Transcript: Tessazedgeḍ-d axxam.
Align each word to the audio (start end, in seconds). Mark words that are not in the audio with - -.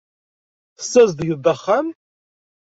Tessazedgeḍ-d 0.77 1.45
axxam. 1.53 1.87